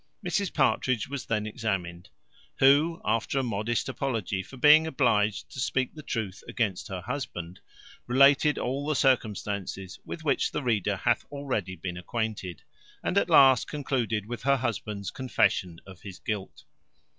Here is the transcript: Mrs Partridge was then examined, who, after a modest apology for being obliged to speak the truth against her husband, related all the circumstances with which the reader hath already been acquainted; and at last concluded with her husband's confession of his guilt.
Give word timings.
Mrs 0.25 0.51
Partridge 0.51 1.07
was 1.07 1.27
then 1.27 1.45
examined, 1.45 2.09
who, 2.57 2.99
after 3.05 3.37
a 3.37 3.43
modest 3.43 3.87
apology 3.87 4.41
for 4.41 4.57
being 4.57 4.87
obliged 4.87 5.51
to 5.51 5.59
speak 5.59 5.93
the 5.93 6.01
truth 6.01 6.43
against 6.47 6.87
her 6.87 7.01
husband, 7.01 7.59
related 8.07 8.57
all 8.57 8.87
the 8.87 8.95
circumstances 8.95 9.99
with 10.03 10.23
which 10.23 10.49
the 10.49 10.63
reader 10.63 10.95
hath 10.95 11.23
already 11.31 11.75
been 11.75 11.97
acquainted; 11.97 12.63
and 13.03 13.15
at 13.15 13.29
last 13.29 13.67
concluded 13.67 14.25
with 14.25 14.41
her 14.41 14.57
husband's 14.57 15.11
confession 15.11 15.79
of 15.85 16.01
his 16.01 16.17
guilt. 16.17 16.63